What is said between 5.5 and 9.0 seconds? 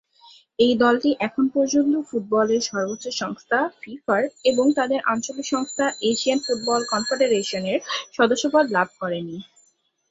সংস্থা Asian football কনফেডারেশনের সদস্যপদ লাভ